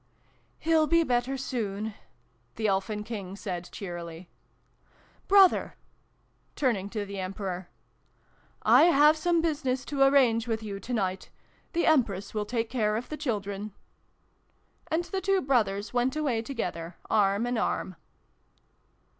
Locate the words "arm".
17.07-17.45, 17.59-17.95